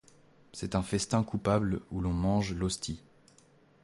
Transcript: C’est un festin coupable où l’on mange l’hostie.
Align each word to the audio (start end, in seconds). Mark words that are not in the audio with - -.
C’est 0.51 0.73
un 0.73 0.81
festin 0.81 1.21
coupable 1.23 1.81
où 1.91 2.01
l’on 2.01 2.11
mange 2.11 2.55
l’hostie. 2.55 3.03